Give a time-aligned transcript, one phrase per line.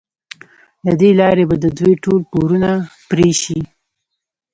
[0.85, 2.69] له دې لارې به د دوی ټول پورونه
[3.09, 3.59] پرې شي.